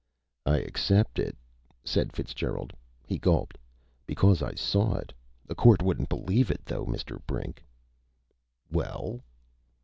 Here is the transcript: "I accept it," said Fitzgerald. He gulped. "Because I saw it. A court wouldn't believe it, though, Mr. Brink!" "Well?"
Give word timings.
"I 0.47 0.57
accept 0.57 1.19
it," 1.19 1.37
said 1.83 2.11
Fitzgerald. 2.11 2.73
He 3.05 3.19
gulped. 3.19 3.59
"Because 4.07 4.41
I 4.41 4.55
saw 4.55 4.95
it. 4.95 5.13
A 5.47 5.53
court 5.53 5.83
wouldn't 5.83 6.09
believe 6.09 6.49
it, 6.49 6.65
though, 6.65 6.87
Mr. 6.87 7.21
Brink!" 7.27 7.63
"Well?" 8.71 9.21